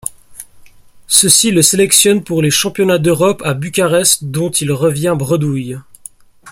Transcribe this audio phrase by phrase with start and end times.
[1.05, 5.77] Ceci le sélectionne pour les championnats d'Europe à Bucarest dont il revient bredouille.